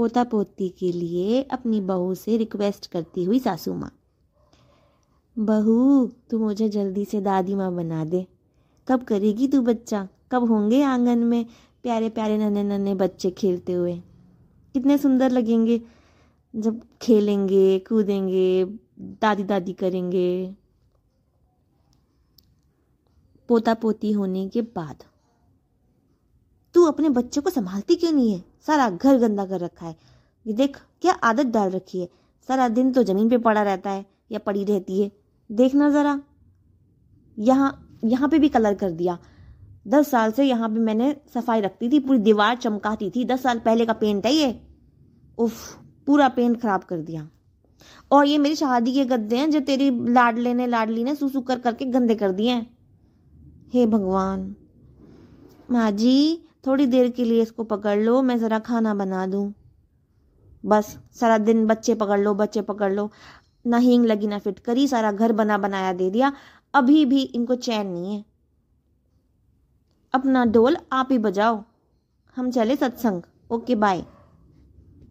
पोता 0.00 0.24
पोती 0.24 0.68
के 0.68 0.92
लिए 0.92 1.42
अपनी 1.42 1.80
बहू 1.80 2.14
से 2.14 2.36
रिक्वेस्ट 2.36 2.86
करती 2.86 3.24
हुई 3.24 3.38
सासू 3.38 3.74
माँ। 3.74 3.92
बहू, 5.38 6.06
तू 6.30 6.38
मुझे 6.38 6.68
जल्दी 6.68 7.04
से 7.04 7.20
दादी 7.20 7.54
माँ 7.54 7.74
बना 7.74 8.04
दे। 8.04 8.26
कब 8.88 9.02
करेगी 9.02 9.48
तू 9.48 9.62
बच्चा? 9.62 10.08
कब 10.32 10.44
होंगे 10.44 10.82
आँगन 10.82 11.18
में 11.18 11.46
प्यारे 11.82 12.08
प्यारे 12.08 12.38
नन्हे 12.38 12.62
नन्हे 12.62 12.94
बच्चे 12.94 13.30
खेलते 13.30 13.72
हुए? 13.72 13.96
कितने 14.74 14.98
सुंदर 14.98 15.30
लगेंगे 15.30 15.82
जब 16.56 16.80
खेलेंगे, 17.02 17.78
कूदेंगे 17.78 18.64
दादी 19.00 19.44
दादी 19.44 19.72
करेंगे। 19.72 20.54
पोता 23.48 23.74
पोती 23.74 24.12
होने 24.12 24.48
के 24.48 24.62
बाद 24.62 25.04
तू 26.80 26.84
अपने 26.86 27.08
बच्चे 27.08 27.40
को 27.40 27.50
संभालती 27.50 27.94
क्यों 27.94 28.12
नहीं 28.12 28.32
है? 28.32 28.44
सारा 28.66 28.90
घर 28.90 29.18
गंदा 29.18 29.46
कर 29.46 29.60
रखा 29.60 29.86
है। 29.86 29.96
ये 30.46 30.52
देख, 30.52 30.76
क्या 31.02 31.12
आदत 31.12 31.46
डाल 31.46 31.70
रखी 31.70 32.00
है? 32.00 32.08
सारा 32.48 32.68
दिन 32.68 32.92
तो 32.92 33.02
ज़मीन 33.02 33.30
पे 33.30 33.38
पड़ा 33.38 33.62
रहता 33.62 33.90
है 33.90 34.06
या 34.32 34.38
पड़ी 34.38 34.64
रहती 34.64 35.02
है। 35.02 35.12
देखना 35.52 35.90
ज़रा। 35.90 36.20
यहाँ 37.38 37.98
यहाँ 38.04 38.28
पे 38.28 38.38
भी 38.38 38.48
कलर 38.48 38.74
कर 38.74 38.90
दिया। 38.90 39.18
दस 39.88 40.10
साल 40.10 40.32
से 40.32 40.44
यहाँ 40.44 40.68
पे 40.68 40.74
मैंने 40.74 41.16
सफ़ाई 41.34 41.60
रखती 41.60 41.88
थी, 41.88 41.98
पूरी 41.98 42.18
दीवार 42.18 42.56
चमकाती 42.56 43.10
थी। 43.10 43.24
दस 43.24 43.42
साल 43.42 43.58
पहले 43.58 43.86
का 43.86 43.92
पेंट 43.92 44.26
है 44.26 44.32
ये। 44.32 44.60
उफ, 45.38 45.78
पूरा 46.06 46.28
पेंट 46.28 46.62
खराब 46.62 46.84
कर 46.84 46.98
दिया। 46.98 47.30
और 48.12 48.26
ये 48.26 48.38
मेरी 48.38 48.56
शादी 48.56 48.94
के 48.94 49.04
गद्दे 49.04 49.36
हैं 49.36 49.50
जो 49.50 49.60
तेरी 49.60 50.12
लाडले 50.12 50.54
ने, 50.54 50.66
लाडली 50.66 51.04
ने 51.04 51.14
सुसु 51.14 51.40
कर 51.40 51.58
करके 51.58 51.84
गंदे 51.84 52.14
कर 52.14 52.32
दिए 52.32 52.50
हैं। 52.50 52.78
हे 53.72 53.86
भगवान। 53.86 54.56
माँ 55.70 55.90
जी 55.90 56.46
थोड़ी 56.66 56.86
देर 56.86 57.10
के 57.10 57.24
लिए 57.24 57.42
इसको 57.42 57.64
पकड़ 57.64 57.98
लो, 57.98 58.22
मैं 58.22 58.38
ज़रा 58.38 58.58
खाना 58.58 58.94
बना 58.94 59.26
दूँ। 59.26 59.54
बस, 60.66 60.98
सारा 61.12 61.38
दिन 61.38 61.66
बच्चे 61.66 61.94
पकड़ 61.94 62.20
लो, 62.20 62.34
बच्चे 62.34 62.62
पकड़ 62.62 62.92
लो। 62.92 63.10
ना 63.66 63.76
हींग 63.76 64.06
लगी, 64.06 64.26
ना 64.26 64.38
फिट 64.38 64.58
करी, 64.58 64.88
सारा 64.88 65.12
घर 65.12 65.32
बना 65.32 65.58
बनाया 65.58 65.92
दे 65.92 66.10
दिया। 66.10 66.32
अभी 66.74 67.04
भी 67.04 67.22
इनको 67.22 67.54
चैन 67.54 67.86
नहीं 67.86 68.16
है। 68.16 68.24
अपना 70.14 70.44
डोल 70.44 70.76
आप 70.92 71.08
ही 71.10 71.18
बजाओ। 71.18 71.64
हम 72.36 72.50
चले 72.50 72.76
सत्संग। 72.76 73.22
Okay 73.50 73.74
bye 73.74 74.04